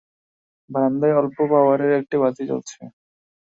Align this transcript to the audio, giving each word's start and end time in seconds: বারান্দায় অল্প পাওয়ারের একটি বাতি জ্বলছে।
বারান্দায় 0.69 1.17
অল্প 1.19 1.37
পাওয়ারের 1.51 1.91
একটি 1.99 2.15
বাতি 2.21 2.43
জ্বলছে। 2.49 2.79